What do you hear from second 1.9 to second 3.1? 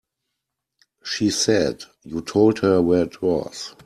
you told her where